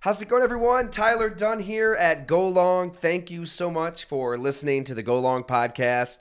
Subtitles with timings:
[0.00, 0.92] How's it going, everyone?
[0.92, 2.92] Tyler Dunn here at Go Long.
[2.92, 6.18] Thank you so much for listening to the Go Long podcast.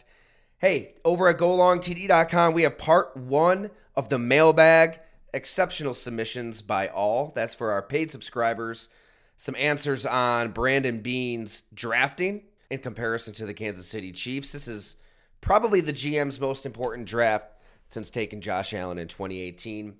[0.58, 5.00] Hey, over at golongtd.com, we have part one of the mailbag
[5.32, 7.32] exceptional submissions by all.
[7.36, 8.90] That's for our paid subscribers.
[9.36, 14.54] Some answers on Brandon Beane's drafting in comparison to the Kansas City Chiefs.
[14.54, 14.96] This is
[15.40, 17.52] probably the GM's most important draft
[17.90, 19.98] since taking Josh Allen in 2018.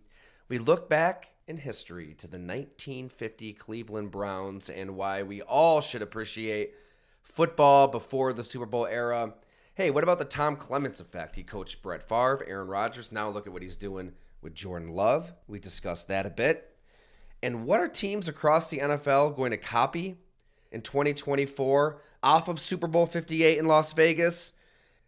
[0.50, 6.02] We look back in history to the 1950 Cleveland Browns and why we all should
[6.02, 6.74] appreciate
[7.22, 9.34] football before the Super Bowl era.
[9.74, 11.36] Hey, what about the Tom Clements effect?
[11.36, 13.12] He coached Brett Favre, Aaron Rodgers.
[13.12, 14.12] Now look at what he's doing
[14.42, 15.32] with Jordan Love.
[15.48, 16.76] We discussed that a bit.
[17.42, 20.18] And what are teams across the NFL going to copy
[20.72, 24.54] in 2024 off of Super Bowl 58 in Las Vegas?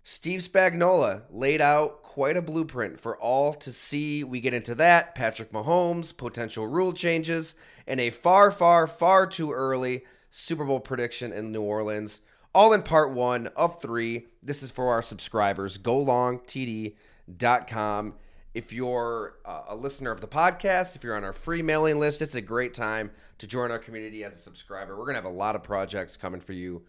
[0.03, 4.23] Steve Spagnuolo laid out quite a blueprint for all to see.
[4.23, 7.54] We get into that, Patrick Mahomes, potential rule changes,
[7.85, 10.02] and a far, far, far too early
[10.32, 12.21] Super Bowl prediction in New Orleans.
[12.55, 14.26] All in part one of three.
[14.41, 15.77] This is for our subscribers.
[15.77, 18.13] GoLongTD.com.
[18.55, 22.23] If you're uh, a listener of the podcast, if you're on our free mailing list,
[22.23, 24.98] it's a great time to join our community as a subscriber.
[24.98, 26.82] We're going to have a lot of projects coming for you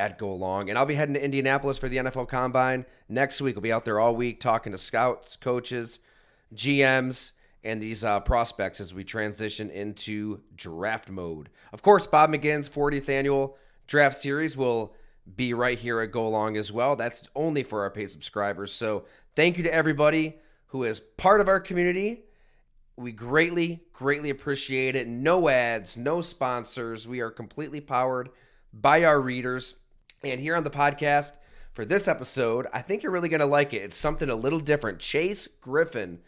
[0.00, 0.70] at Go Long.
[0.70, 3.56] And I'll be heading to Indianapolis for the NFL Combine next week.
[3.56, 6.00] I'll be out there all week talking to scouts, coaches,
[6.54, 11.50] GMs, and these uh, prospects as we transition into draft mode.
[11.74, 14.94] Of course, Bob McGinn's 40th annual draft series will
[15.36, 16.96] be right here at Go Long as well.
[16.96, 18.72] That's only for our paid subscribers.
[18.72, 19.04] So
[19.36, 20.36] thank you to everybody
[20.68, 22.24] who is part of our community.
[22.96, 25.06] We greatly, greatly appreciate it.
[25.06, 27.06] No ads, no sponsors.
[27.06, 28.30] We are completely powered
[28.72, 29.74] by our readers.
[30.22, 31.32] And here on the podcast
[31.72, 33.82] for this episode, I think you're really going to like it.
[33.82, 34.98] It's something a little different.
[34.98, 36.18] Chase Griffin,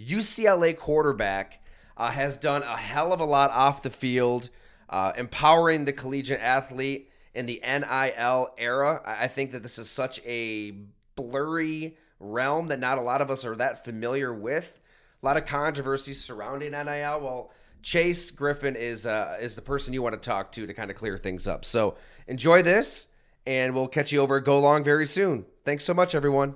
[0.00, 1.62] UCLA quarterback,
[1.96, 4.48] uh, has done a hell of a lot off the field,
[4.88, 9.02] uh, empowering the collegiate athlete in the NIL era.
[9.04, 10.74] I think that this is such a
[11.14, 14.80] blurry realm that not a lot of us are that familiar with.
[15.22, 17.20] A lot of controversies surrounding NIL.
[17.20, 17.50] Well,
[17.82, 20.96] Chase Griffin is uh, is the person you want to talk to to kind of
[20.96, 21.66] clear things up.
[21.66, 23.06] So enjoy this,
[23.46, 25.46] and we'll catch you over at Go Long very soon.
[25.64, 26.54] Thanks so much, everyone.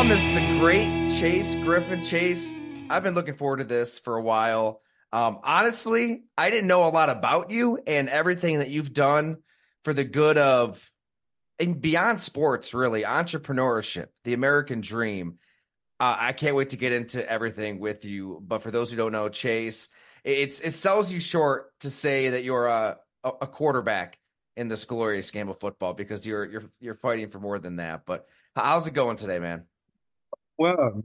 [0.00, 2.02] As promised, the great Chase Griffin.
[2.02, 2.54] Chase,
[2.88, 4.80] I've been looking forward to this for a while.
[5.12, 9.42] Um, honestly, I didn't know a lot about you and everything that you've done
[9.84, 10.90] for the good of
[11.58, 15.38] and beyond sports, really, entrepreneurship, the American dream.
[15.98, 18.42] Uh, I can't wait to get into everything with you.
[18.42, 19.90] But for those who don't know, Chase,
[20.24, 24.18] it's it sells you short to say that you're a a quarterback
[24.56, 28.06] in this glorious game of football because you're you're you're fighting for more than that.
[28.06, 29.64] But how's it going today, man?
[30.60, 31.02] Well,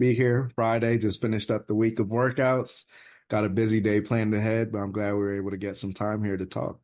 [0.00, 0.98] be here Friday.
[0.98, 2.86] Just finished up the week of workouts.
[3.30, 5.92] Got a busy day planned ahead, but I'm glad we were able to get some
[5.92, 6.80] time here to talk.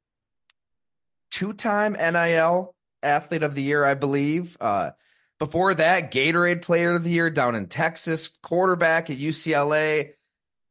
[1.33, 2.73] Two-time NIL
[3.03, 4.57] athlete of the year, I believe.
[4.61, 4.93] Uh,
[5.41, 10.11] before that, Gatorade Player of the Year down in Texas, quarterback at UCLA.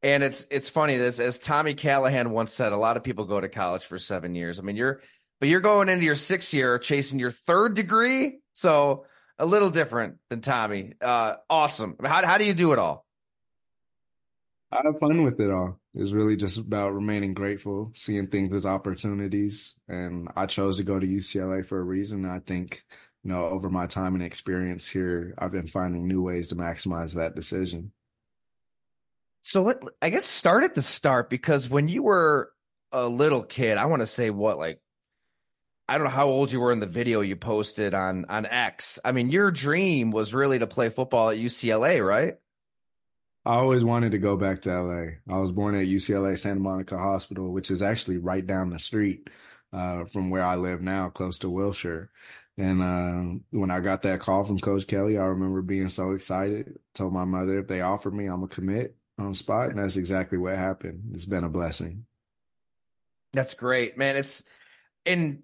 [0.02, 3.42] And it's it's funny this as Tommy Callahan once said, a lot of people go
[3.42, 4.60] to college for seven years.
[4.60, 5.02] I mean, you're
[5.42, 9.06] but you're going into your sixth year, chasing your third degree, so
[9.40, 10.94] a little different than Tommy.
[11.02, 11.96] Uh, awesome.
[12.04, 13.06] How how do you do it all?
[14.72, 15.80] I have fun with it all.
[15.94, 21.00] It's really just about remaining grateful, seeing things as opportunities, and I chose to go
[21.00, 22.26] to UCLA for a reason.
[22.26, 22.84] I think
[23.24, 27.14] you know over my time and experience here, I've been finding new ways to maximize
[27.14, 27.92] that decision.
[29.42, 32.52] So let I guess start at the start because when you were
[32.92, 34.82] a little kid, I want to say what like
[35.90, 39.00] I don't know how old you were in the video you posted on on X.
[39.06, 42.38] I mean, your dream was really to play football at UCLA, right?
[43.46, 45.34] I always wanted to go back to LA.
[45.34, 49.30] I was born at UCLA Santa Monica Hospital, which is actually right down the street
[49.72, 52.10] uh, from where I live now, close to Wilshire.
[52.58, 56.78] And uh, when I got that call from Coach Kelly, I remember being so excited.
[56.94, 60.38] Told my mother if they offered me, I'm gonna commit on spot, and that's exactly
[60.38, 61.12] what happened.
[61.14, 62.06] It's been a blessing.
[63.32, 64.18] That's great, man.
[64.18, 64.44] It's
[65.06, 65.44] and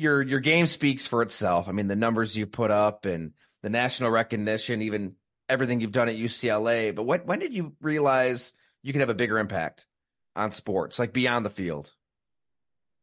[0.00, 1.68] your your game speaks for itself.
[1.68, 3.32] I mean, the numbers you put up and
[3.62, 5.14] the national recognition, even
[5.48, 8.52] everything you've done at UCLA, but what, when did you realize
[8.82, 9.86] you could have a bigger impact
[10.34, 11.92] on sports, like beyond the field?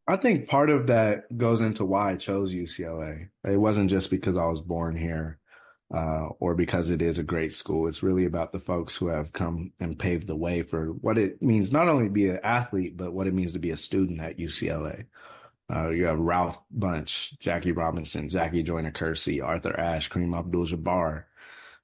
[0.08, 3.30] I think part of that goes into why I chose UCLA.
[3.44, 5.38] It wasn't just because I was born here
[5.94, 7.88] uh, or because it is a great school.
[7.88, 11.42] It's really about the folks who have come and paved the way for what it
[11.42, 14.22] means not only to be an athlete, but what it means to be a student
[14.22, 15.06] at UCLA.
[15.74, 21.26] Uh, you have Ralph Bunche, Jackie Robinson, Jackie Joyner Kersee, Arthur Ashe, Kareem Abdul-Jabbar.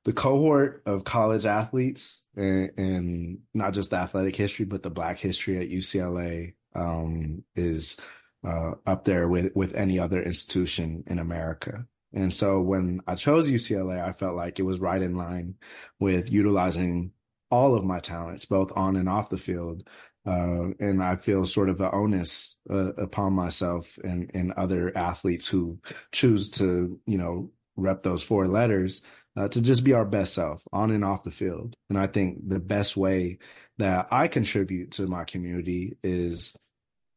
[0.06, 5.20] The cohort of college athletes and, and, not just the athletic history, but the Black
[5.20, 7.98] history at UCLA um, is
[8.46, 11.86] uh, up there with with any other institution in America.
[12.14, 15.56] And so when I chose UCLA, I felt like it was right in line
[16.00, 17.12] with utilizing
[17.50, 19.88] all of my talents, both on and off the field.
[20.26, 25.48] Uh, and I feel sort of an onus uh, upon myself and, and other athletes
[25.48, 25.80] who
[26.12, 29.02] choose to, you know, rep those four letters
[29.36, 31.76] uh, to just be our best self on and off the field.
[31.90, 33.40] And I think the best way
[33.80, 36.56] that I contribute to my community is,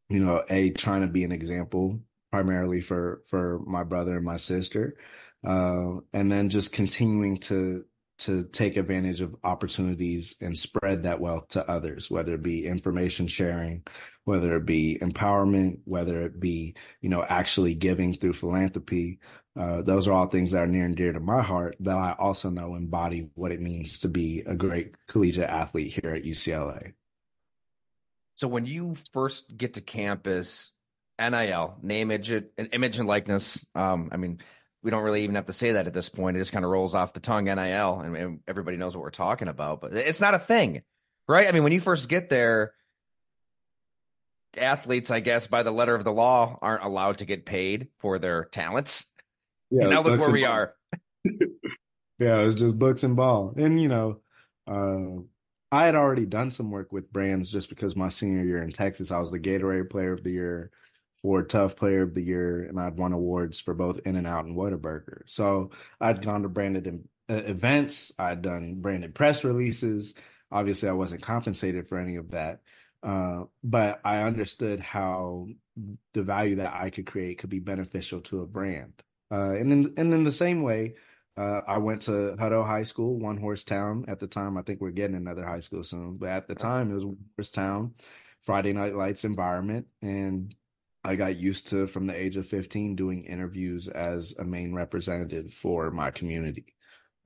[0.09, 2.01] you know, a trying to be an example
[2.33, 4.97] primarily for for my brother and my sister,
[5.47, 7.85] uh, and then just continuing to
[8.19, 13.27] to take advantage of opportunities and spread that wealth to others, whether it be information
[13.27, 13.83] sharing,
[14.25, 19.19] whether it be empowerment, whether it be you know actually giving through philanthropy.
[19.59, 22.15] Uh, those are all things that are near and dear to my heart that I
[22.19, 26.93] also know embody what it means to be a great collegiate athlete here at UCLA.
[28.35, 30.73] So when you first get to campus,
[31.19, 33.65] NIL, name, image, image and likeness.
[33.75, 34.41] Um, I mean,
[34.83, 36.37] we don't really even have to say that at this point.
[36.37, 39.11] It just kind of rolls off the tongue, NIL, and, and everybody knows what we're
[39.11, 39.81] talking about.
[39.81, 40.83] But it's not a thing,
[41.27, 41.49] right?
[41.49, 42.73] I mean, when you first get there,
[44.57, 48.19] athletes, I guess, by the letter of the law, aren't allowed to get paid for
[48.19, 49.07] their talents.
[49.71, 50.53] Yeah, and now look where we ball.
[50.53, 50.75] are.
[51.25, 54.21] yeah, it was just books and ball, and you know,
[54.67, 55.23] uh,
[55.73, 59.11] I had already done some work with brands just because my senior year in Texas,
[59.11, 60.71] I was the Gatorade Player of the Year
[61.23, 65.23] for Tough Player of the Year, and I'd won awards for both In-N-Out and Whataburger.
[65.27, 65.71] So
[66.01, 70.15] I'd gone to branded events, I'd done branded press releases.
[70.51, 72.61] Obviously, I wasn't compensated for any of that,
[73.03, 75.49] uh, but I understood how
[76.15, 78.93] the value that I could create could be beneficial to a brand.
[79.31, 80.95] Uh, and in and in the same way,
[81.37, 84.57] uh, I went to Hutto High School, one horse town at the time.
[84.57, 87.19] I think we're getting another high school soon, but at the time it was one
[87.37, 87.95] horse town,
[88.43, 90.55] Friday Night Lights environment, and
[91.07, 95.53] I got used to from the age of 15 doing interviews as a main representative
[95.53, 96.75] for my community.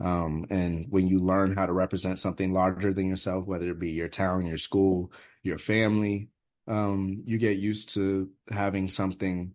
[0.05, 3.91] Um, and when you learn how to represent something larger than yourself, whether it be
[3.91, 5.13] your town, your school,
[5.43, 6.29] your family,
[6.69, 9.55] um, you get used to having something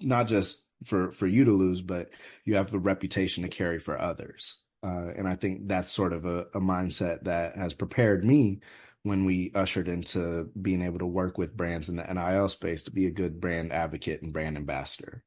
[0.00, 2.10] not just for for you to lose, but
[2.44, 4.62] you have a reputation to carry for others.
[4.82, 8.60] Uh, and I think that's sort of a, a mindset that has prepared me
[9.02, 12.90] when we ushered into being able to work with brands in the NIL space to
[12.90, 15.24] be a good brand advocate and brand ambassador.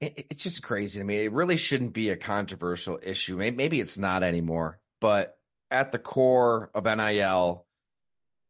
[0.00, 1.24] It's just crazy to me.
[1.24, 3.36] It really shouldn't be a controversial issue.
[3.36, 5.36] Maybe it's not anymore, but
[5.70, 7.66] at the core of NIL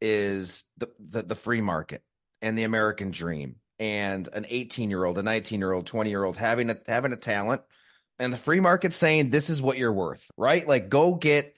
[0.01, 2.03] is the, the, the free market
[2.43, 6.25] and the American dream and an 18 year old, a 19 year old, 20 year
[6.25, 7.63] old having a having a talent
[8.19, 10.67] and the free market saying this is what you're worth, right?
[10.67, 11.57] Like go get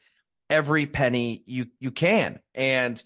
[0.54, 2.38] every penny you you can.
[2.54, 3.02] And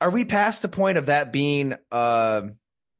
[0.00, 2.42] are we past the point of that being uh,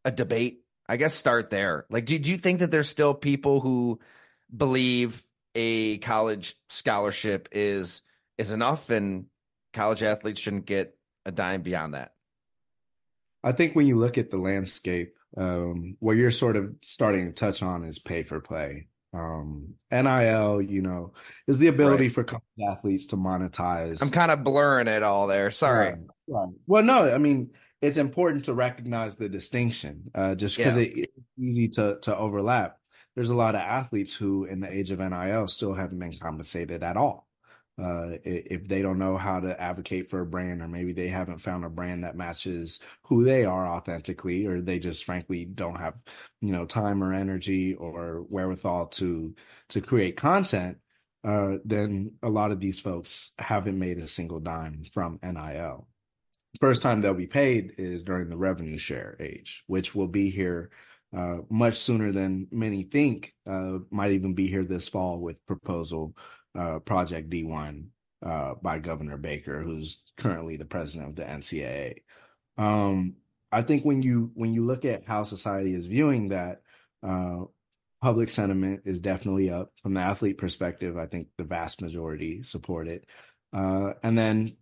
[0.05, 0.61] a debate?
[0.89, 1.87] I guess start there.
[1.91, 4.01] Like, do, do you think that there's still people who
[4.55, 8.03] believe a college scholarship is
[8.39, 9.27] is enough, and
[9.73, 12.13] college athletes shouldn't get a dime beyond that?
[13.43, 17.33] I think when you look at the landscape, um, what you're sort of starting to
[17.33, 18.87] touch on is pay for play.
[19.15, 21.13] Um, NIL, you know,
[21.47, 22.13] is the ability right.
[22.13, 24.03] for college athletes to monetize.
[24.03, 25.51] I'm kind of blurring it all there.
[25.51, 25.91] Sorry.
[25.91, 26.49] Right, right.
[26.67, 30.85] Well, no, I mean, it's important to recognize the distinction, uh, just because yeah.
[30.85, 32.79] it, it's easy to to overlap.
[33.15, 36.83] There's a lot of athletes who, in the age of NIL, still haven't been compensated
[36.83, 37.29] at all
[37.77, 41.39] uh, if they don't know how to advocate for a brand, or maybe they haven't
[41.39, 45.95] found a brand that matches who they are authentically, or they just frankly don't have,
[46.41, 49.35] you know, time or energy or wherewithal to
[49.71, 50.79] to create content,
[51.25, 55.89] uh, then a lot of these folks haven't made a single dime from NIL.
[56.61, 60.71] First time they'll be paid is during the revenue share age, which will be here
[61.17, 63.35] uh, much sooner than many think.
[63.49, 66.15] Uh, might even be here this fall with proposal
[66.59, 67.87] uh, Project D1
[68.25, 72.03] uh, by Governor Baker, who's currently the president of the NCAA.
[72.57, 73.17] Um,
[73.53, 76.63] I think when you when you look at how society is viewing that,
[77.03, 77.45] uh,
[78.01, 80.97] public sentiment is definitely up from the athlete perspective.
[80.99, 83.07] I think the vast majority support it.
[83.53, 84.57] Uh, and then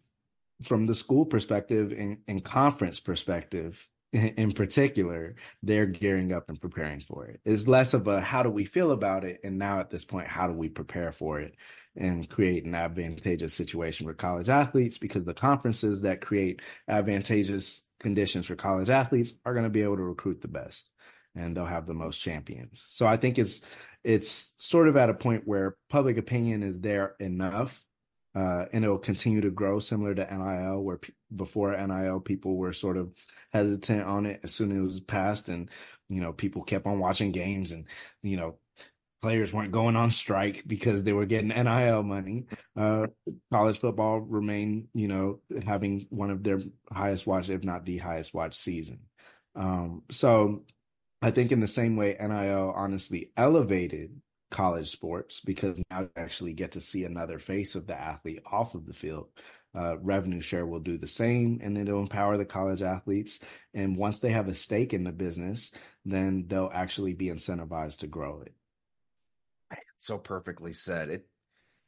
[0.62, 7.00] from the school perspective and, and conference perspective, in particular, they're gearing up and preparing
[7.00, 7.40] for it.
[7.44, 10.28] It's less of a how do we feel about it, and now at this point,
[10.28, 11.54] how do we prepare for it
[11.96, 14.98] and create an advantageous situation for college athletes?
[14.98, 19.96] Because the conferences that create advantageous conditions for college athletes are going to be able
[19.96, 20.90] to recruit the best,
[21.34, 22.86] and they'll have the most champions.
[22.90, 23.62] So I think it's
[24.04, 27.84] it's sort of at a point where public opinion is there enough
[28.34, 32.72] uh, and it'll continue to grow similar to NIL, where p- before NIL people were
[32.72, 33.12] sort of
[33.52, 35.70] hesitant on it as soon as it was passed, and
[36.08, 37.84] you know people kept on watching games, and
[38.22, 38.56] you know
[39.22, 42.46] players weren't going on strike because they were getting NIL money.
[42.76, 43.06] Uh,
[43.52, 46.60] college football remained, you know, having one of their
[46.92, 49.00] highest watched, if not the highest watched season.
[49.54, 50.64] Um, so
[51.22, 56.52] I think in the same way, NIL honestly elevated college sports because now you actually
[56.52, 59.28] get to see another face of the athlete off of the field.
[59.74, 63.40] Uh, revenue share will do the same and it'll empower the college athletes.
[63.72, 65.70] And once they have a stake in the business,
[66.04, 68.52] then they'll actually be incentivized to grow it.
[70.02, 71.08] So perfectly said.
[71.10, 71.26] It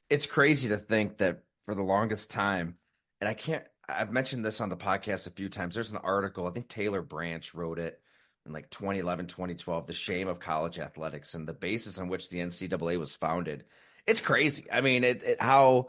[0.08, 2.76] it's crazy to think that for the longest time,
[3.20, 5.74] and I can't I've mentioned this on the podcast a few times.
[5.74, 8.00] There's an article, I think Taylor Branch wrote it
[8.46, 12.38] in like 2011, 2012, the shame of college athletics and the basis on which the
[12.38, 13.64] NCAA was founded.
[14.06, 14.66] It's crazy.
[14.72, 15.88] I mean, it, it, how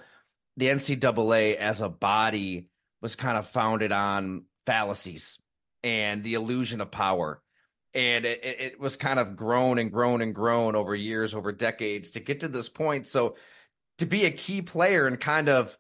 [0.58, 2.70] the NCAA as a body
[3.02, 5.38] was kind of founded on fallacies
[5.84, 7.42] and the illusion of power.
[7.96, 12.12] And it, it was kind of grown and grown and grown over years, over decades
[12.12, 13.08] to get to this point.
[13.08, 13.38] So
[14.00, 15.76] to be a key player and kind of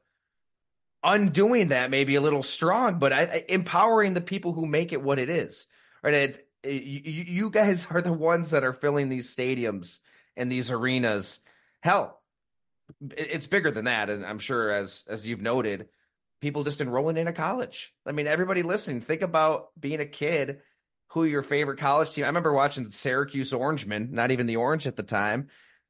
[1.03, 5.03] undoing that may be a little strong, but I, empowering the people who make it
[5.03, 5.67] what it is.
[6.01, 6.13] Right.
[6.13, 9.99] It, uh, you, you guys are the ones that are filling these stadiums
[10.35, 11.39] and these arenas.
[11.81, 12.19] Hell,
[13.11, 15.89] it's bigger than that, and I'm sure as as you've noted,
[16.41, 17.93] people just enrolling into college.
[18.05, 20.61] I mean, everybody listening, think about being a kid
[21.15, 22.25] who your favorite college team.
[22.25, 25.47] I remember watching the Syracuse Orangemen, not even the Orange at the time,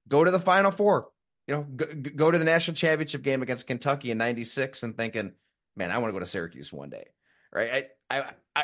[0.08, 1.10] go to the Final Four.
[1.48, 5.34] You know, go, go to the national championship game against Kentucky in '96 and thinking,
[5.75, 7.08] "Man, I want to go to Syracuse one day."
[7.51, 7.88] Right?
[8.10, 8.24] I, I,
[8.55, 8.63] I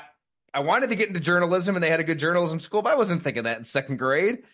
[0.53, 2.95] I wanted to get into journalism and they had a good journalism school, but I
[2.95, 4.43] wasn't thinking that in second grade.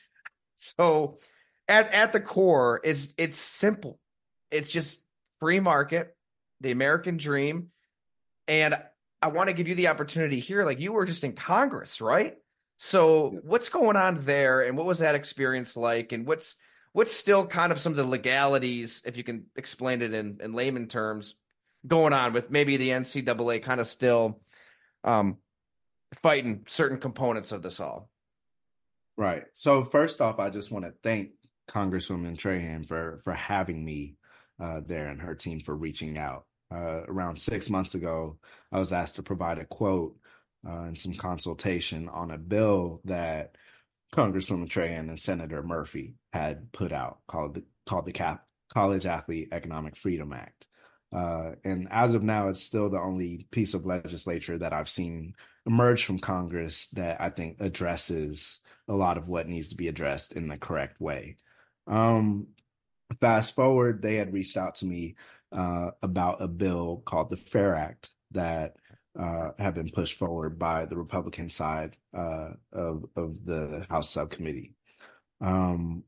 [0.60, 1.20] So
[1.68, 4.00] at at the core, it's it's simple.
[4.50, 5.00] It's just
[5.40, 6.18] free market,
[6.62, 7.68] the American dream.
[8.48, 8.76] And
[9.22, 10.64] I want to give you the opportunity here.
[10.64, 12.36] Like you were just in Congress, right?
[12.78, 16.12] So what's going on there and what was that experience like?
[16.12, 16.56] And what's
[16.94, 20.54] what's still kind of some of the legalities, if you can explain it in, in
[20.54, 21.36] layman terms,
[21.86, 24.42] going on with maybe the NCAA kind of still
[25.04, 25.38] um,
[26.22, 28.10] fighting certain components of this all.
[29.16, 29.44] Right.
[29.54, 31.32] So first off, I just want to thank
[31.68, 34.16] Congresswoman Trahan for for having me
[34.62, 36.46] uh, there and her team for reaching out.
[36.70, 38.38] Uh, around six months ago,
[38.72, 40.18] I was asked to provide a quote
[40.68, 43.56] uh, and some consultation on a bill that
[44.14, 49.50] Congresswoman Trahan and Senator Murphy had put out called the called the Cap- College Athlete
[49.52, 50.68] Economic Freedom Act.
[51.16, 55.36] Uh, and as of now, it's still the only piece of legislature that I've seen
[55.66, 58.60] emerge from Congress that I think addresses
[58.90, 61.38] a lot of what needs to be addressed in the correct way.
[61.88, 62.48] Um,
[63.22, 65.16] fast forward, they had reached out to me
[65.51, 68.75] uh, about a bill called the FAIR Act that
[69.18, 74.74] uh, have been pushed forward by the Republican side uh, of of the House subcommittee.
[75.42, 76.04] Um,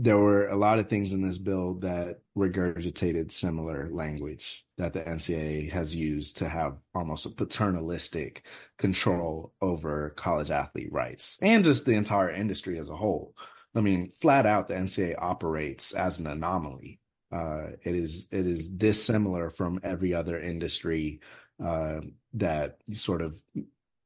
[0.00, 5.00] there were a lot of things in this bill that regurgitated similar language that the
[5.00, 8.44] NCAA has used to have almost a paternalistic
[8.78, 13.34] control over college athlete rights and just the entire industry as a whole.
[13.74, 17.00] I mean, flat out, the NCAA operates as an anomaly.
[17.30, 21.20] Uh, it is it is dissimilar from every other industry
[21.64, 22.00] uh,
[22.34, 23.40] that sort of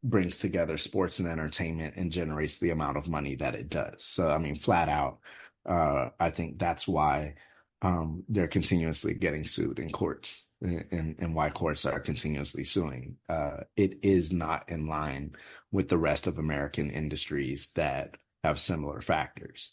[0.02, 4.04] brings together sports and entertainment and generates the amount of money that it does.
[4.04, 5.18] So, I mean, flat out,
[5.64, 7.34] uh, I think that's why
[7.82, 13.16] um, they're continuously getting sued in courts and, and why courts are continuously suing.
[13.28, 15.36] Uh, it is not in line
[15.70, 19.72] with the rest of American industries that have similar factors.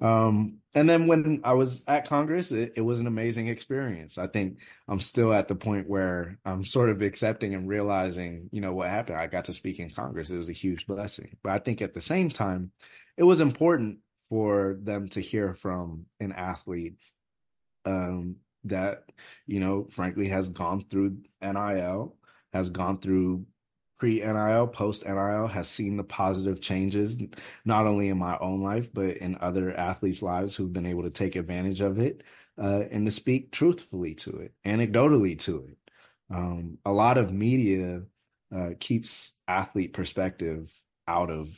[0.00, 4.16] Um, and then when I was at Congress, it, it, was an amazing experience.
[4.16, 8.60] I think I'm still at the point where I'm sort of accepting and realizing, you
[8.60, 9.18] know, what happened.
[9.18, 10.30] I got to speak in Congress.
[10.30, 11.36] It was a huge blessing.
[11.42, 12.70] But I think at the same time,
[13.16, 13.98] it was important
[14.30, 16.98] for them to hear from an athlete
[17.84, 19.04] um, that
[19.46, 22.14] you know frankly has gone through nil
[22.52, 23.44] has gone through
[24.00, 27.18] pre NIL, post NIL has seen the positive changes,
[27.66, 31.10] not only in my own life, but in other athletes' lives who've been able to
[31.10, 32.22] take advantage of it
[32.60, 35.76] uh, and to speak truthfully to it, anecdotally to it.
[36.34, 38.02] Um, a lot of media
[38.56, 40.72] uh, keeps athlete perspective
[41.06, 41.50] out of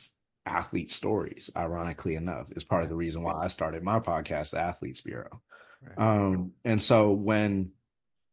[0.45, 4.59] athlete stories, ironically enough, is part of the reason why I started my podcast, the
[4.59, 5.41] Athletes Bureau.
[5.81, 5.97] Right.
[5.97, 7.71] Um, and so when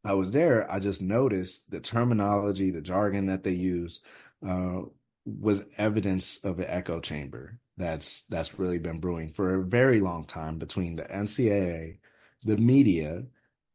[0.04, 4.00] I was there, I just noticed the terminology, the jargon that they use
[4.46, 4.82] uh,
[5.26, 10.24] was evidence of an echo chamber that's that's really been brewing for a very long
[10.24, 11.98] time between the NCAA,
[12.44, 13.24] the media,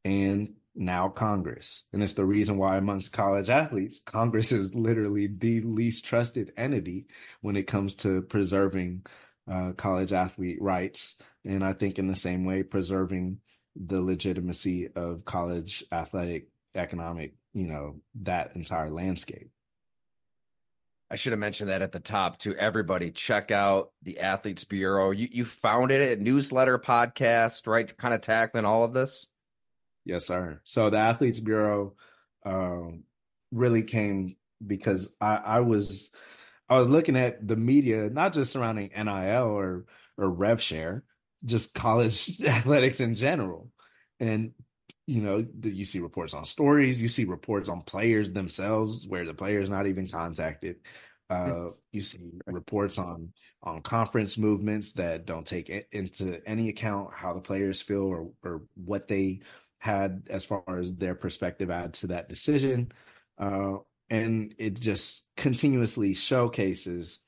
[0.03, 1.83] and now Congress.
[1.93, 7.07] And it's the reason why amongst college athletes, Congress is literally the least trusted entity
[7.41, 9.05] when it comes to preserving
[9.51, 11.19] uh, college athlete rights.
[11.43, 13.39] And I think in the same way, preserving
[13.75, 19.49] the legitimacy of college athletic economic, you know, that entire landscape.
[21.09, 23.11] I should have mentioned that at the top to everybody.
[23.11, 25.11] Check out the Athletes Bureau.
[25.11, 27.95] You you founded it, newsletter, podcast, right?
[27.95, 29.27] Kind of tackling all of this.
[30.03, 30.61] Yes, sir.
[30.63, 31.93] So the Athletes Bureau
[32.43, 33.03] um,
[33.51, 36.11] really came because I, I was
[36.67, 39.85] I was looking at the media, not just surrounding NIL or
[40.17, 41.03] or rev share,
[41.45, 43.69] just college athletics in general.
[44.19, 44.51] And
[45.07, 49.35] you know, you see reports on stories, you see reports on players themselves where the
[49.35, 50.77] player's not even contacted.
[51.29, 53.31] Uh, you see reports on
[53.63, 58.63] on conference movements that don't take into any account how the players feel or or
[58.75, 59.41] what they
[59.79, 62.91] had as far as their perspective add to that decision.
[63.37, 63.77] Uh,
[64.09, 67.19] and it just continuously showcases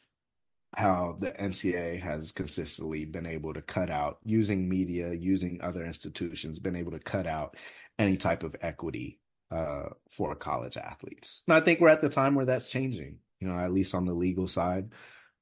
[0.77, 6.59] how the NCAA has consistently been able to cut out using media, using other institutions,
[6.59, 7.57] been able to cut out
[7.97, 9.19] any type of equity
[9.49, 11.41] uh, for college athletes.
[11.47, 14.05] And I think we're at the time where that's changing, you know, at least on
[14.05, 14.91] the legal side.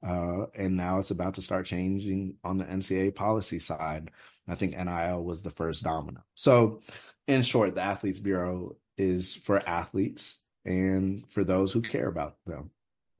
[0.01, 4.11] Uh, and now it's about to start changing on the NCAA policy side.
[4.47, 6.23] I think NIL was the first domino.
[6.35, 6.79] So,
[7.27, 12.69] in short, the Athletes Bureau is for athletes and for those who care about them.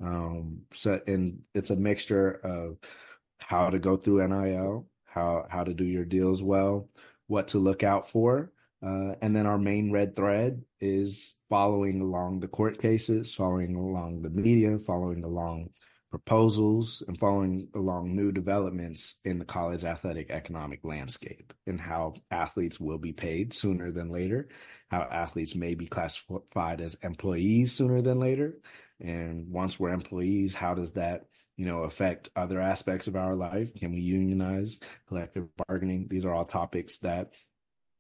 [0.04, 2.78] Um, so and it's a mixture of
[3.40, 6.90] how to go through NIL, how how to do your deals well,
[7.28, 8.52] what to look out for,
[8.86, 14.22] uh, and then our main red thread is following along the court cases, following along
[14.22, 15.70] the media, following along
[16.16, 22.80] proposals, and following along new developments in the college athletic economic landscape and how athletes
[22.80, 24.48] will be paid sooner than later,
[24.90, 28.58] how athletes may be classified as employees sooner than later,
[29.02, 31.26] and once we're employees, how does that,
[31.58, 33.76] you know, affect other aspects of our life?
[33.76, 36.08] Can we unionize, collective bargaining?
[36.10, 37.34] These are all topics that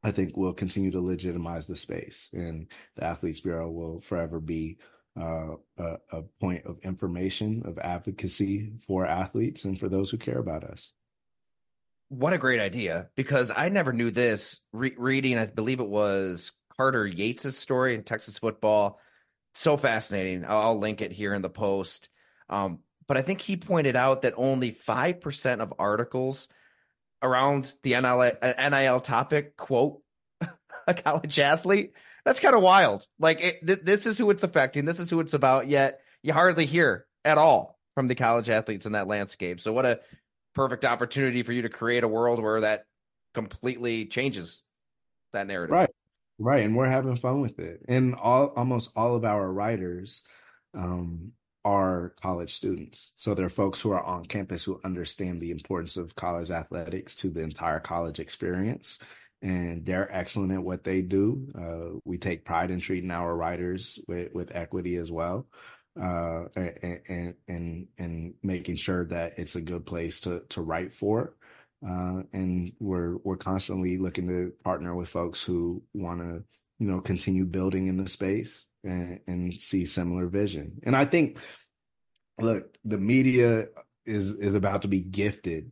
[0.04, 2.30] I think will continue to legitimize the space.
[2.32, 4.78] And the Athletes Bureau will forever be
[5.20, 10.40] uh, a, a, point of information, of advocacy for athletes and for those who care
[10.40, 10.92] about us.
[12.10, 13.10] What a great idea!
[13.16, 14.60] Because I never knew this.
[14.74, 19.00] Re- reading, I believe it was Carter Yates' story in Texas football
[19.56, 20.46] so fascinating.
[20.46, 22.10] I'll, I'll link it here in the post.
[22.50, 26.48] Um, but I think he pointed out that only 5% of articles
[27.22, 28.32] around the NIL,
[28.70, 30.02] NIL topic quote
[30.88, 31.94] a college athlete.
[32.26, 33.06] That's kind of wild.
[33.20, 34.86] Like, it, th- this is who it's affecting.
[34.86, 35.70] This is who it's about.
[35.70, 39.62] Yet you hardly hear at all from the college athletes in that landscape.
[39.62, 40.00] So, what a
[40.54, 42.86] perfect opportunity for you to create a world where that
[43.34, 44.64] completely changes
[45.34, 45.74] that narrative.
[45.74, 45.90] Right.
[46.38, 47.86] Right, and we're having fun with it.
[47.88, 50.22] And all almost all of our writers
[50.74, 51.32] um,
[51.64, 53.14] are college students.
[53.16, 57.30] So they're folks who are on campus who understand the importance of college athletics to
[57.30, 59.00] the entire college experience.
[59.46, 61.48] And they're excellent at what they do.
[61.56, 65.46] Uh, we take pride in treating our writers with, with equity as well.
[66.02, 71.36] Uh, and, and, and making sure that it's a good place to, to write for.
[71.88, 76.44] Uh, and we're we're constantly looking to partner with folks who want to
[76.80, 80.80] you know continue building in the space and, and see similar vision.
[80.84, 81.38] And I think,
[82.42, 83.68] look, the media
[84.06, 85.72] is is about to be gifted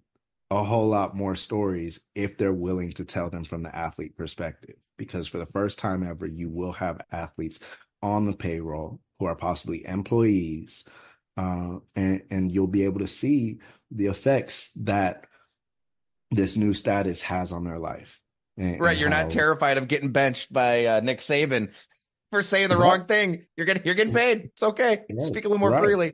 [0.53, 4.75] a whole lot more stories if they're willing to tell them from the athlete perspective.
[4.97, 7.59] Because for the first time ever, you will have athletes
[8.01, 10.85] on the payroll who are possibly employees,
[11.37, 15.25] uh, and and you'll be able to see the effects that
[16.29, 18.21] this new status has on their life.
[18.55, 19.23] And, right, and you're how...
[19.23, 21.73] not terrified of getting benched by uh, Nick Saban
[22.31, 22.91] for saying the right.
[22.91, 23.47] wrong thing.
[23.57, 24.49] You're getting you're getting paid.
[24.53, 25.03] It's okay.
[25.19, 25.83] Speak a little more right.
[25.83, 26.13] freely.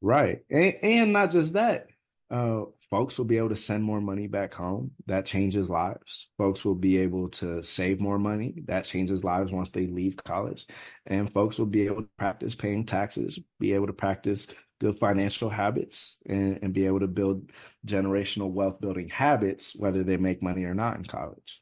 [0.00, 1.86] Right, and, and not just that.
[2.30, 4.92] Uh, folks will be able to send more money back home.
[5.06, 6.28] That changes lives.
[6.38, 8.62] Folks will be able to save more money.
[8.66, 10.66] That changes lives once they leave college.
[11.06, 14.46] And folks will be able to practice paying taxes, be able to practice
[14.80, 17.50] good financial habits, and, and be able to build
[17.86, 21.60] generational wealth building habits, whether they make money or not in college.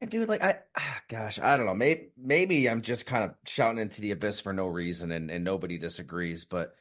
[0.00, 1.74] And dude, like I, ah, gosh, I don't know.
[1.74, 5.42] Maybe maybe I'm just kind of shouting into the abyss for no reason, and, and
[5.42, 6.44] nobody disagrees.
[6.44, 6.74] But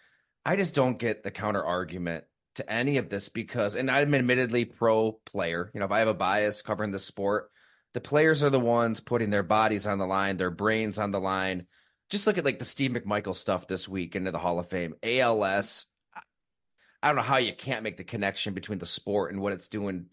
[0.45, 4.65] I just don't get the counter argument to any of this because, and I'm admittedly
[4.65, 5.71] pro player.
[5.73, 7.49] You know, if I have a bias covering the sport,
[7.93, 11.19] the players are the ones putting their bodies on the line, their brains on the
[11.19, 11.67] line.
[12.09, 14.95] Just look at like the Steve McMichael stuff this week into the Hall of Fame.
[15.03, 15.85] ALS.
[17.01, 19.67] I don't know how you can't make the connection between the sport and what it's
[19.67, 20.07] doing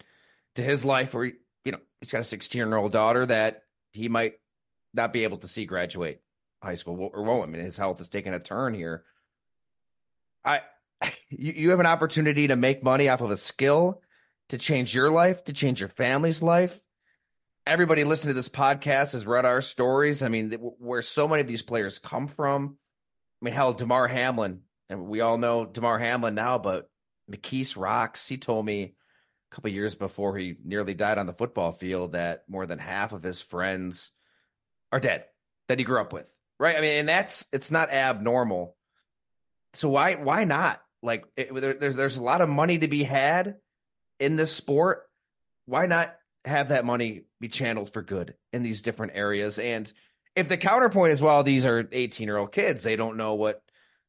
[0.55, 4.09] to his life, or you know, he's got a 16 year old daughter that he
[4.09, 4.33] might
[4.93, 6.21] not be able to see graduate
[6.61, 7.43] high school or won't.
[7.43, 9.03] I mean, his health is taking a turn here.
[10.43, 10.61] I
[11.29, 14.01] you, you have an opportunity to make money off of a skill
[14.49, 16.79] to change your life, to change your family's life.
[17.65, 20.23] Everybody listening to this podcast has read our stories.
[20.23, 22.77] I mean, where so many of these players come from.
[23.41, 26.89] I mean, hell, Damar Hamlin, and we all know Damar Hamlin now, but
[27.31, 28.83] McKees Rocks, he told me
[29.51, 33.13] a couple years before he nearly died on the football field that more than half
[33.13, 34.11] of his friends
[34.91, 35.25] are dead
[35.67, 36.31] that he grew up with.
[36.59, 36.77] Right.
[36.77, 38.75] I mean, and that's it's not abnormal.
[39.73, 40.81] So why why not?
[41.03, 43.55] Like it, there, there's there's a lot of money to be had
[44.19, 45.03] in this sport.
[45.65, 49.59] Why not have that money be channeled for good in these different areas?
[49.59, 49.91] And
[50.35, 53.61] if the counterpoint is, well, these are 18 year old kids, they don't know what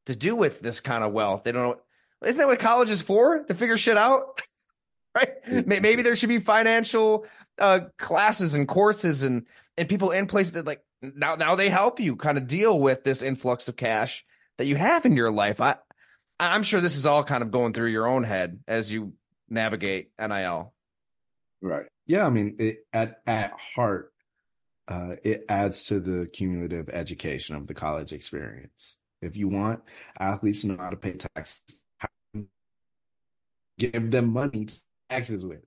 [0.07, 1.45] to do with this kind of wealth.
[1.45, 1.81] They don't know.
[2.27, 3.43] Isn't that what college is for?
[3.45, 4.41] To figure shit out,
[5.15, 5.67] right?
[5.67, 7.27] Maybe there should be financial
[7.59, 12.01] uh, classes and courses and and people in places that like now now they help
[12.01, 14.25] you kind of deal with this influx of cash
[14.59, 15.61] that you have in your life.
[15.61, 15.77] I
[16.51, 19.13] I'm sure this is all kind of going through your own head as you
[19.49, 20.73] navigate NIL.
[21.61, 21.87] Right.
[22.07, 22.27] Yeah.
[22.27, 24.13] I mean, it, at at heart,
[24.89, 28.97] uh, it adds to the cumulative education of the college experience.
[29.21, 29.83] If you want
[30.19, 31.63] athletes to know how to pay taxes,
[33.79, 35.65] give them money to taxes with.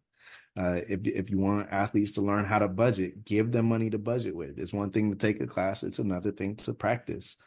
[0.58, 3.98] Uh, if if you want athletes to learn how to budget, give them money to
[3.98, 4.58] budget with.
[4.58, 7.38] It's one thing to take a class; it's another thing to practice.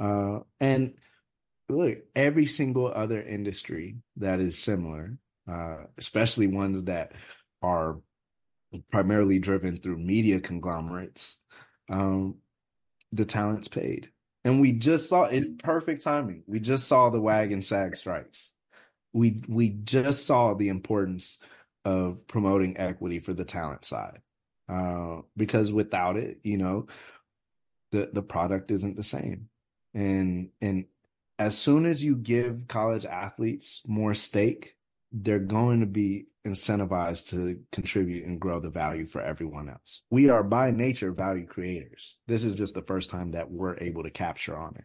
[0.00, 0.94] Uh, and
[1.68, 5.16] look, every single other industry that is similar,
[5.50, 7.12] uh, especially ones that
[7.62, 7.98] are
[8.90, 11.38] primarily driven through media conglomerates,
[11.88, 12.36] um,
[13.12, 14.10] the talent's paid.
[14.44, 16.42] And we just saw it's perfect timing.
[16.46, 18.52] We just saw the wagon SAG strikes.
[19.12, 21.38] We we just saw the importance
[21.84, 24.20] of promoting equity for the talent side.
[24.68, 26.86] Uh, because without it, you know,
[27.90, 29.48] the the product isn't the same.
[29.94, 30.86] And and
[31.38, 34.76] as soon as you give college athletes more stake,
[35.12, 40.02] they're going to be incentivized to contribute and grow the value for everyone else.
[40.10, 42.18] We are by nature value creators.
[42.26, 44.84] This is just the first time that we're able to capture on it.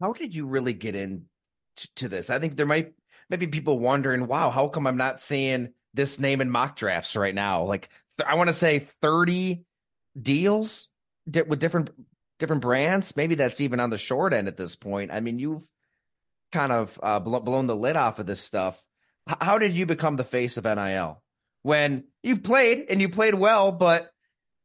[0.00, 1.24] How did you really get into
[1.96, 2.30] to this?
[2.30, 2.92] I think there might
[3.30, 7.34] maybe people wondering, wow, how come I'm not seeing this name in mock drafts right
[7.34, 7.64] now?
[7.64, 7.88] Like
[8.24, 9.64] I want to say 30
[10.20, 10.88] deals
[11.26, 11.90] with different
[12.38, 13.16] different brands.
[13.16, 15.10] Maybe that's even on the short end at this point.
[15.12, 15.62] I mean, you've
[16.52, 18.82] kind of uh, blown the lid off of this stuff.
[19.28, 21.22] H- how did you become the face of NIL
[21.62, 24.10] when you played and you played well, but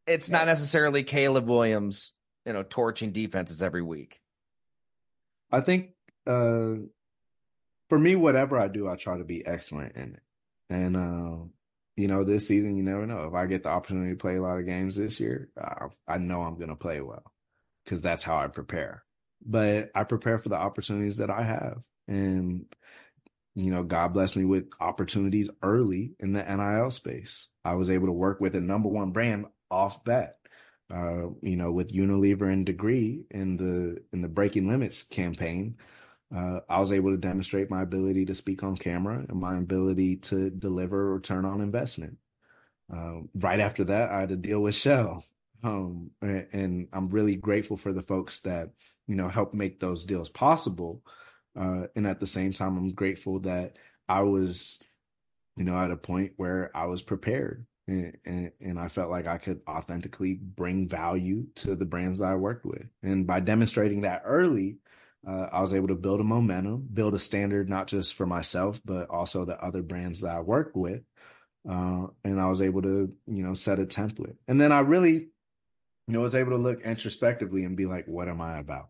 [0.08, 2.14] it's not necessarily Caleb Williams,
[2.46, 4.22] you know, torching defenses every week?
[5.52, 5.92] I think
[6.26, 6.76] uh,
[7.90, 10.22] for me, whatever I do, I try to be excellent in it.
[10.70, 11.46] And, uh,
[11.96, 13.28] you know, this season, you never know.
[13.28, 16.18] If I get the opportunity to play a lot of games this year, I, I
[16.18, 17.33] know I'm going to play well
[17.84, 19.04] because that's how I prepare.
[19.46, 21.82] But I prepare for the opportunities that I have.
[22.08, 22.66] And,
[23.56, 27.48] you know, God blessed me with opportunities early in the NIL space.
[27.64, 30.38] I was able to work with a number one brand off bet.
[30.94, 35.78] Uh, you know, with Unilever and Degree in the in the Breaking Limits campaign,
[36.36, 40.18] uh, I was able to demonstrate my ability to speak on camera and my ability
[40.18, 42.18] to deliver return on investment.
[42.94, 45.24] Uh, right after that, I had to deal with Shell,
[45.64, 48.70] um, and I'm really grateful for the folks that
[49.08, 51.02] you know helped make those deals possible.
[51.60, 53.78] Uh, and at the same time, I'm grateful that
[54.10, 54.80] I was,
[55.56, 59.28] you know, at a point where I was prepared and, and, and, I felt like
[59.28, 62.86] I could authentically bring value to the brands that I worked with.
[63.02, 64.78] And by demonstrating that early,
[65.28, 68.82] uh, I was able to build a momentum, build a standard, not just for myself,
[68.86, 71.02] but also the other brands that I worked with.
[71.70, 74.36] Uh, and I was able to, you know, set a template.
[74.48, 75.30] And then I really
[76.08, 78.90] you know, was able to look introspectively and be like, what am I about?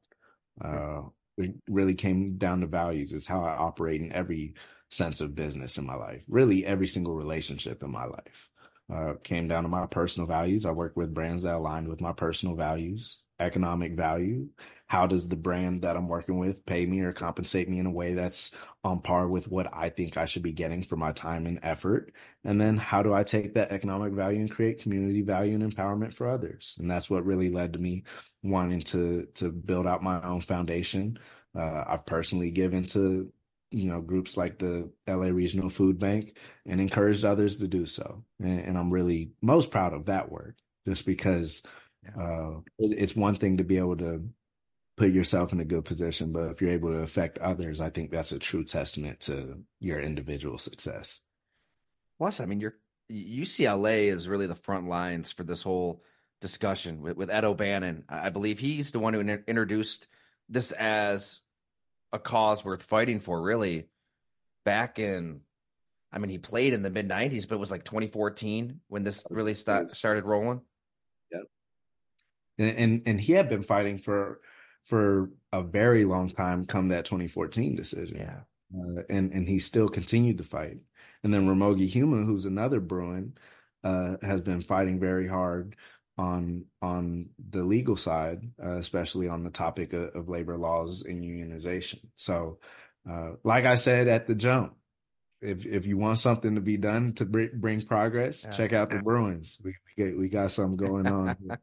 [0.63, 1.01] Uh,
[1.37, 3.13] it really came down to values.
[3.13, 4.53] It's how I operate in every
[4.89, 6.21] sense of business in my life.
[6.27, 8.49] Really, every single relationship in my life
[8.93, 10.65] uh, came down to my personal values.
[10.65, 14.47] I work with brands that aligned with my personal values, economic value.
[14.93, 17.91] How does the brand that I'm working with pay me or compensate me in a
[17.91, 18.51] way that's
[18.83, 22.13] on par with what I think I should be getting for my time and effort?
[22.43, 26.13] And then how do I take that economic value and create community value and empowerment
[26.13, 26.75] for others?
[26.79, 28.03] And that's what really led to me
[28.43, 31.17] wanting to to build out my own foundation.
[31.57, 33.33] Uh, I've personally given to
[33.71, 38.23] you know groups like the LA Regional Food Bank and encouraged others to do so.
[38.39, 40.55] And, and I'm really most proud of that work,
[40.87, 41.63] just because
[42.15, 44.29] uh, it's one thing to be able to
[44.95, 48.11] put yourself in a good position, but if you're able to affect others, I think
[48.11, 51.21] that's a true testament to your individual success.
[52.19, 52.75] Plus, I mean, your
[53.11, 56.03] UCLA is really the front lines for this whole
[56.41, 58.03] discussion with, with Ed O'Bannon.
[58.07, 60.07] I believe he's the one who in- introduced
[60.47, 61.41] this as
[62.11, 63.87] a cause worth fighting for, really,
[64.63, 65.41] back in.
[66.11, 69.23] I mean, he played in the mid '90s, but it was like 2014 when this
[69.31, 70.61] really start, started rolling.
[71.31, 71.39] Yeah,
[72.59, 74.39] and, and and he had been fighting for
[74.85, 76.65] for a very long time.
[76.65, 78.39] Come that 2014 decision, yeah,
[78.75, 80.77] uh, and and he still continued to fight.
[81.23, 83.37] And then Ramogi Huma, who's another Bruin,
[83.83, 85.75] uh, has been fighting very hard
[86.17, 91.23] on on the legal side, uh, especially on the topic of, of, labor laws and
[91.23, 91.99] unionization.
[92.15, 92.59] So,
[93.09, 94.75] uh, like I said at the jump,
[95.41, 98.51] if if you want something to be done to br- bring progress, yeah.
[98.51, 99.57] check out the Bruins.
[99.63, 101.37] We we, we got something going on.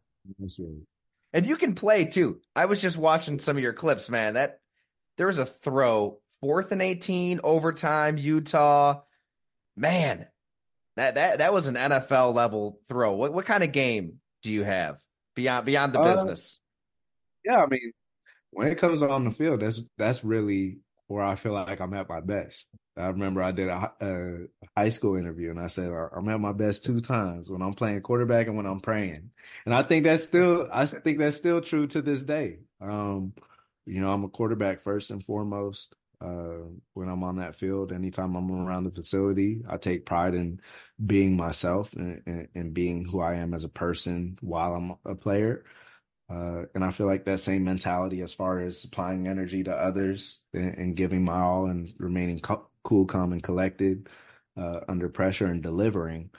[1.32, 2.40] and you can play too.
[2.54, 4.34] I was just watching some of your clips, man.
[4.34, 4.60] That
[5.16, 9.02] there was a throw, fourth and eighteen, overtime, Utah.
[9.76, 10.26] Man,
[10.96, 13.14] that that that was an NFL level throw.
[13.14, 14.98] What what kind of game do you have
[15.34, 16.60] beyond beyond the uh, business?
[17.44, 17.92] Yeah, I mean,
[18.50, 22.08] when it comes on the field, that's that's really where I feel like I'm at
[22.08, 22.66] my best.
[22.96, 26.52] I remember I did a, a high school interview and I said I'm at my
[26.52, 29.30] best two times when I'm playing quarterback and when I'm praying,
[29.66, 32.58] and I think that's still I think that's still true to this day.
[32.80, 33.34] Um,
[33.86, 37.92] you know, I'm a quarterback first and foremost uh, when I'm on that field.
[37.92, 40.60] Anytime I'm around the facility, I take pride in
[41.04, 45.14] being myself and, and, and being who I am as a person while I'm a
[45.14, 45.64] player.
[46.30, 50.42] Uh, and I feel like that same mentality as far as supplying energy to others
[50.54, 54.08] and, and giving my all and remaining co- cool, calm, and collected
[54.56, 56.30] uh, under pressure and delivering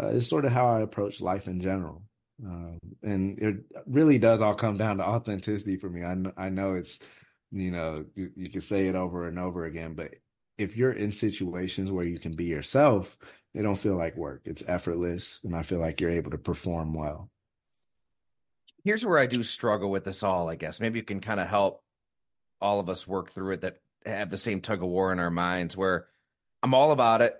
[0.00, 2.02] uh, is sort of how I approach life in general.
[2.44, 3.56] Um, and it
[3.86, 6.04] really does all come down to authenticity for me.
[6.04, 6.98] I, I know it's
[7.52, 10.14] you know, you, you can say it over and over again, but
[10.56, 13.16] if you're in situations where you can be yourself,
[13.54, 14.42] it don't feel like work.
[14.44, 17.30] It's effortless, and I feel like you're able to perform well.
[18.84, 20.80] Here's where I do struggle with this all, I guess.
[20.80, 21.82] Maybe you can kind of help
[22.60, 25.30] all of us work through it that have the same tug of war in our
[25.30, 26.06] minds where
[26.62, 27.34] I'm all about it,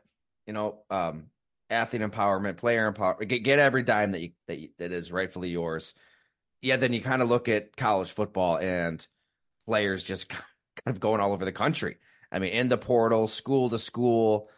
[0.51, 1.27] you know, um,
[1.71, 5.49] athlete empowerment, player empowerment, get, get every dime that you, that you, that is rightfully
[5.49, 5.95] yours.
[6.61, 9.07] Yeah, then you kind of look at college football and–
[9.71, 10.43] players just kind
[10.87, 11.99] of going all over the country.
[12.33, 14.49] I mean, in the portal, school to school,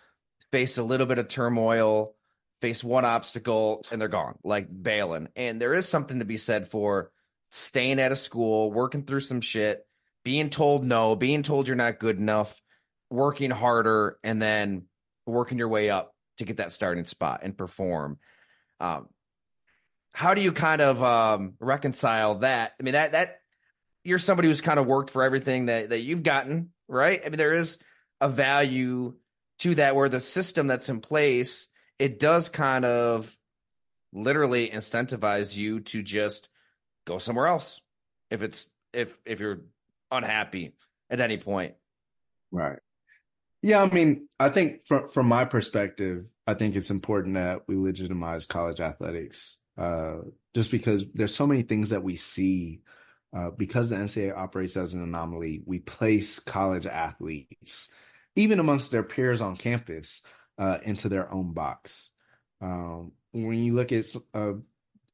[0.50, 2.14] face a little bit of turmoil,
[2.62, 5.28] face one obstacle, and they're gone, like bailing.
[5.36, 7.10] And there is something to be said for
[7.50, 9.86] staying at a school, working through some shit,
[10.24, 12.62] being told no, being told you're not good enough,
[13.10, 14.84] working harder, and then
[15.26, 18.18] working your way up to get that starting spot and perform.
[18.80, 19.08] Um,
[20.14, 22.72] how do you kind of um, reconcile that?
[22.78, 23.40] I mean, that that
[24.04, 27.22] you're somebody who's kind of worked for everything that, that you've gotten, right?
[27.24, 27.78] I mean, there is
[28.20, 29.14] a value
[29.60, 33.36] to that where the system that's in place, it does kind of
[34.12, 36.48] literally incentivize you to just
[37.06, 37.80] go somewhere else
[38.30, 39.60] if it's if if you're
[40.10, 40.74] unhappy
[41.10, 41.74] at any point.
[42.50, 42.78] Right.
[43.62, 47.76] Yeah, I mean, I think from from my perspective, I think it's important that we
[47.76, 49.58] legitimize college athletics.
[49.78, 50.18] Uh,
[50.52, 52.82] just because there's so many things that we see
[53.34, 57.88] uh, because the NCAA operates as an anomaly, we place college athletes,
[58.36, 60.22] even amongst their peers on campus,
[60.58, 62.10] uh, into their own box.
[62.60, 64.54] Um, when you look at a,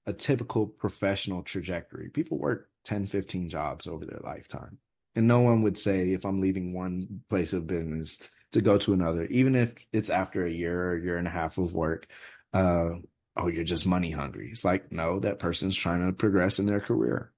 [0.07, 4.79] a, typical professional trajectory, people work 10, 15 jobs over their lifetime.
[5.15, 8.19] And no one would say, if I'm leaving one place of business
[8.53, 11.59] to go to another, even if it's after a year or year and a half
[11.59, 12.07] of work,
[12.53, 12.91] uh,
[13.37, 14.51] oh, you're just money hungry.
[14.53, 17.33] It's like, no, that person's trying to progress in their career.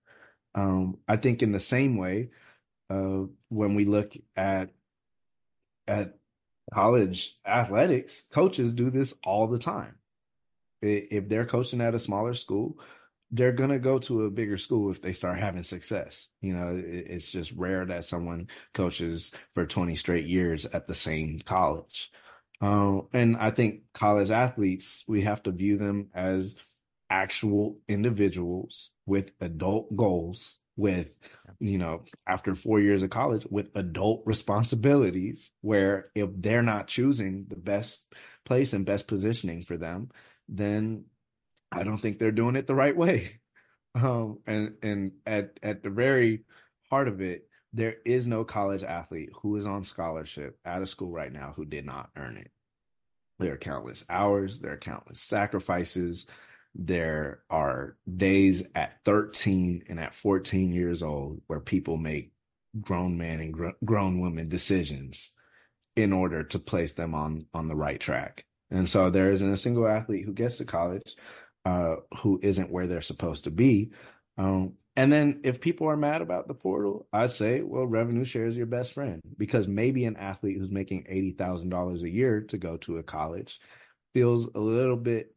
[0.55, 2.31] Um, I think in the same way,
[2.89, 4.71] uh, when we look at
[5.87, 6.17] at
[6.73, 9.97] college athletics, coaches do this all the time.
[10.83, 12.79] If they're coaching at a smaller school,
[13.31, 16.29] they're going to go to a bigger school if they start having success.
[16.41, 21.41] You know, it's just rare that someone coaches for 20 straight years at the same
[21.45, 22.11] college.
[22.61, 26.57] Um, and I think college athletes, we have to view them as
[27.09, 31.09] actual individuals with adult goals, with,
[31.59, 37.47] you know, after four years of college, with adult responsibilities, where if they're not choosing
[37.49, 38.07] the best
[38.45, 40.11] place and best positioning for them,
[40.49, 41.05] then
[41.73, 43.41] I don't think they're doing it the right way.
[43.93, 46.45] Um, and and at at the very
[46.91, 51.11] heart of it, there is no college athlete who is on scholarship out of school
[51.11, 52.53] right now who did not earn it.
[53.41, 56.27] There are countless hours, there are countless sacrifices.
[56.75, 62.33] There are days at 13 and at 14 years old where people make
[62.81, 65.33] grown men and gr- grown women decisions
[65.97, 68.45] in order to place them on on the right track.
[68.71, 71.17] And so there isn't a single athlete who gets to college
[71.65, 73.91] uh, who isn't where they're supposed to be.
[74.39, 78.47] Um, and then if people are mad about the portal, I say, well, revenue share
[78.47, 82.41] is your best friend because maybe an athlete who's making eighty thousand dollars a year
[82.49, 83.61] to go to a college
[84.13, 85.35] feels a little bit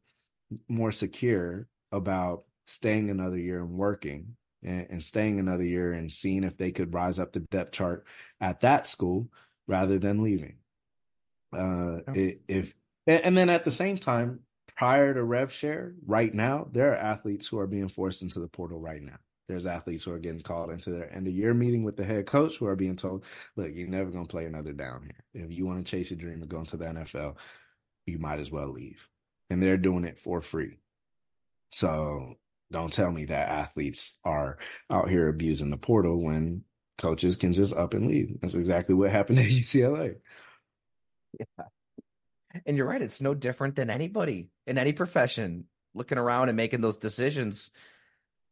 [0.68, 6.44] more secure about staying another year and working and, and staying another year and seeing
[6.44, 8.06] if they could rise up the depth chart
[8.42, 9.28] at that school
[9.68, 10.58] rather than leaving.
[11.56, 12.00] Uh,
[12.48, 12.74] if
[13.06, 14.40] and then at the same time,
[14.84, 18.50] prior to rev share right now there are athletes who are being forced into the
[18.50, 19.16] portal right now.
[19.48, 22.26] There's athletes who are getting called into their end of year meeting with the head
[22.26, 23.24] coach who are being told
[23.56, 25.46] look you're never going to play another down here.
[25.46, 27.38] If you want to chase your dream of going to the nfl
[28.06, 29.08] you might as well leave.
[29.50, 30.80] And they're doing it for free.
[31.70, 32.36] So
[32.70, 34.58] don't tell me that athletes are
[34.90, 36.66] out here abusing the portal when
[36.98, 38.38] coaches can just up and leave.
[38.42, 40.16] That's exactly what happened at ucla
[41.40, 41.66] yeah
[42.66, 43.02] and you're right.
[43.02, 47.72] It's no different than anybody in any profession looking around and making those decisions.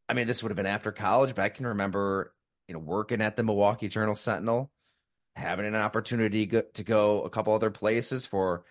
[0.08, 2.34] I mean, this would have been after college, but I can remember,
[2.68, 4.72] you know, working at the Milwaukee Journal Sentinel,
[5.36, 8.64] having an opportunity to go a couple other places for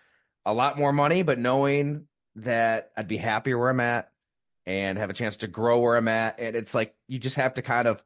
[0.44, 4.10] a lot more money, but knowing that I'd be happier where I'm at
[4.66, 6.38] and have a chance to grow where I'm at.
[6.38, 8.02] And it's like you just have to kind of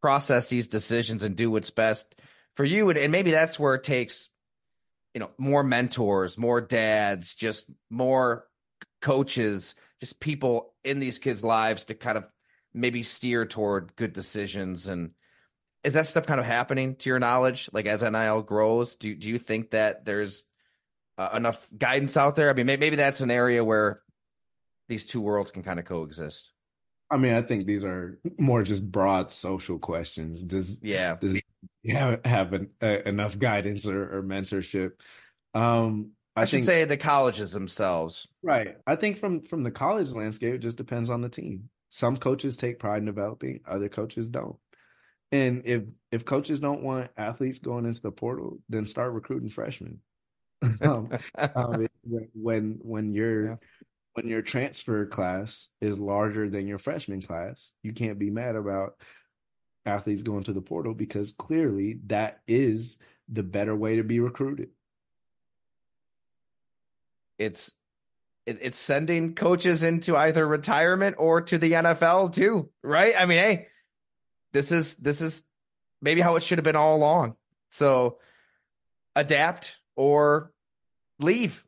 [0.00, 2.14] process these decisions and do what's best
[2.56, 2.88] for you.
[2.88, 4.28] And, and maybe that's where it takes
[5.14, 8.46] you know more mentors more dads just more
[9.00, 12.24] coaches just people in these kids lives to kind of
[12.74, 14.88] maybe steer toward good decisions.
[14.88, 15.10] And
[15.84, 18.96] is that stuff kind of happening to your knowledge like as nil grows?
[18.96, 20.44] Do, do you think that there's
[21.16, 22.50] uh, enough guidance out there?
[22.50, 24.02] I mean maybe, maybe that's an area where
[24.88, 26.50] these two worlds can kind of coexist.
[27.10, 30.42] I mean, I think these are more just broad social questions.
[30.42, 31.16] Does yeah.
[31.18, 31.40] does
[31.88, 34.92] have have an, uh, enough guidance or, or mentorship?
[35.54, 38.28] Um, I, I should think, say the colleges themselves.
[38.42, 38.76] Right.
[38.86, 41.68] I think from from the college landscape, it just depends on the team.
[41.88, 44.56] Some coaches take pride in developing, other coaches don't.
[45.32, 50.00] And if if coaches don't want athletes going into the portal, then start recruiting freshmen.
[50.82, 51.10] um,
[51.54, 51.86] um,
[52.34, 53.56] when when you're yeah
[54.18, 58.94] when your transfer class is larger than your freshman class, you can't be mad about
[59.88, 62.98] athletes going to the portal because clearly that is
[63.28, 64.70] the better way to be recruited.
[67.38, 67.74] It's
[68.46, 73.14] it, it's sending coaches into either retirement or to the NFL too, right?
[73.18, 73.66] I mean, hey,
[74.52, 75.44] this is this is
[76.00, 77.36] maybe how it should have been all along.
[77.70, 78.18] So
[79.14, 80.52] adapt or
[81.18, 81.64] leave.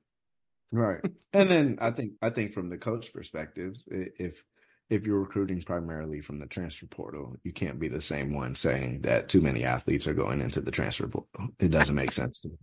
[0.73, 1.01] Right.
[1.33, 4.43] and then I think I think from the coach perspective, if
[4.90, 9.03] if you're recruiting primarily from the transfer portal, you can't be the same one saying
[9.03, 11.48] that too many athletes are going into the transfer portal.
[11.61, 12.57] It doesn't make sense to me.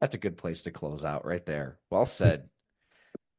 [0.00, 1.78] That's a good place to close out right there.
[1.90, 2.48] Well said.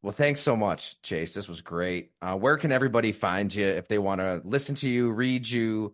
[0.02, 1.34] well, thanks so much, Chase.
[1.34, 2.12] This was great.
[2.22, 5.94] Uh, where can everybody find you if they want to listen to you, read you?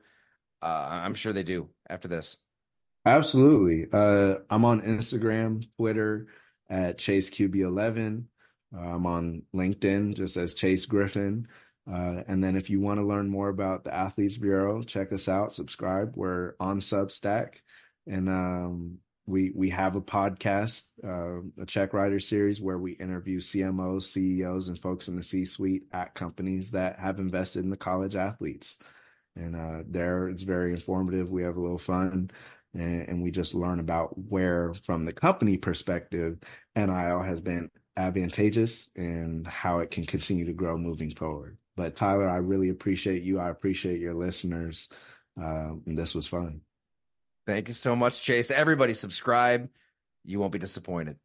[0.62, 2.38] Uh, I'm sure they do after this.
[3.06, 3.88] Absolutely.
[3.92, 6.28] Uh, I'm on Instagram, Twitter,
[6.70, 8.18] at Chase QB11.
[8.18, 8.22] Uh,
[8.80, 11.48] I'm on LinkedIn just as Chase Griffin.
[11.90, 15.30] Uh, and then if you want to learn more about the Athletes Bureau, check us
[15.30, 16.14] out, subscribe.
[16.16, 17.58] We're on Substack.
[18.08, 23.40] And um, we we have a podcast, uh, a check writer series where we interview
[23.40, 28.16] CMOs, CEOs, and folks in the C-suite at companies that have invested in the college
[28.16, 28.78] athletes.
[29.36, 31.30] And uh, there, it's very informative.
[31.30, 32.32] We have a little fun
[32.76, 36.38] and, and we just learn about where, from the company perspective,
[36.76, 41.58] NIL has been advantageous and how it can continue to grow moving forward.
[41.76, 43.40] But Tyler, I really appreciate you.
[43.40, 44.90] I appreciate your listeners.
[45.38, 46.62] Um, and this was fun.
[47.46, 48.50] Thank you so much, Chase.
[48.50, 49.70] Everybody subscribe.
[50.24, 51.18] You won't be disappointed.